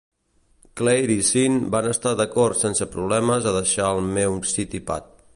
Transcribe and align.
Claire 0.79 1.15
i 1.23 1.25
Sean 1.27 1.59
van 1.75 1.89
estar 1.89 2.13
d'acord 2.21 2.59
sense 2.61 2.87
problemes 2.95 3.49
a 3.51 3.53
deixar 3.57 3.91
el 3.99 4.09
meu 4.17 4.39
city 4.55 4.83
pad. 4.89 5.13